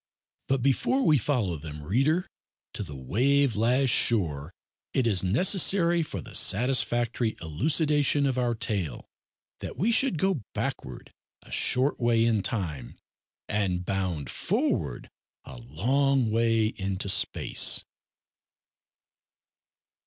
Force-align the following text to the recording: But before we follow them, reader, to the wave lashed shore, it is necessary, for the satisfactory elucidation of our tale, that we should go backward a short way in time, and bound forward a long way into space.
But 0.47 0.63
before 0.63 1.03
we 1.05 1.19
follow 1.19 1.57
them, 1.57 1.83
reader, 1.83 2.25
to 2.73 2.81
the 2.81 2.95
wave 2.95 3.55
lashed 3.55 3.93
shore, 3.93 4.51
it 4.95 5.05
is 5.05 5.23
necessary, 5.23 6.01
for 6.01 6.21
the 6.21 6.33
satisfactory 6.33 7.35
elucidation 7.39 8.25
of 8.25 8.39
our 8.39 8.55
tale, 8.55 9.05
that 9.59 9.77
we 9.77 9.91
should 9.91 10.17
go 10.17 10.41
backward 10.55 11.11
a 11.43 11.51
short 11.51 11.99
way 11.99 12.25
in 12.25 12.41
time, 12.41 12.95
and 13.47 13.85
bound 13.85 14.31
forward 14.31 15.07
a 15.45 15.57
long 15.59 16.31
way 16.31 16.65
into 16.65 17.07
space. 17.07 17.85